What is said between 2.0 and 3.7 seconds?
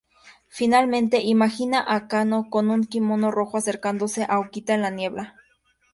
Kano, con un kimono rojo